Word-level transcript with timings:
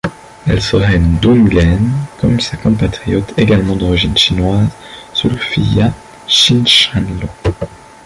Elle 0.47 0.63
serait 0.63 0.95
une 0.95 1.19
Doungane 1.19 1.91
comme 2.19 2.39
sa 2.39 2.57
compatriote 2.57 3.35
également 3.37 3.75
d'origine 3.75 4.17
chinoise 4.17 4.67
Zulfiya 5.13 5.93
Chinshanlo. 6.27 7.27